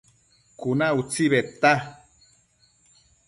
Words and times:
Cuna 0.59 0.87
utsi 0.99 1.27
bedta 1.33 1.71